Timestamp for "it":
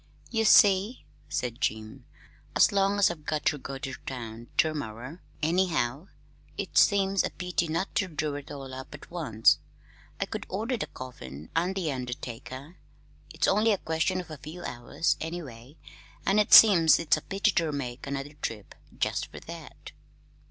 6.57-6.75, 8.33-8.49, 16.39-16.51